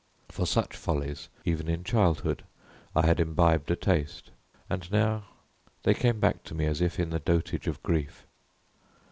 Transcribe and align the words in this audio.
For 0.29 0.47
such 0.47 0.75
follies, 0.75 1.29
even 1.45 1.69
in 1.69 1.83
childhood, 1.83 2.41
I 2.95 3.05
had 3.05 3.19
imbibed 3.19 3.69
a 3.69 3.75
taste, 3.75 4.31
and 4.67 4.91
now 4.91 5.25
they 5.83 5.93
came 5.93 6.19
back 6.19 6.43
to 6.45 6.55
me 6.55 6.65
as 6.65 6.81
if 6.81 6.99
in 6.99 7.11
the 7.11 7.19
dotage 7.19 7.67
of 7.67 7.83
grief. 7.83 8.25